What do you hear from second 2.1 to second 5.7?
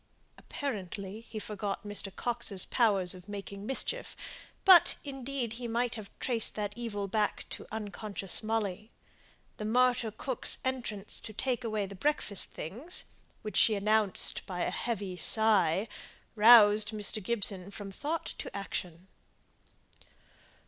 Coxe's powers of making mischief; but indeed he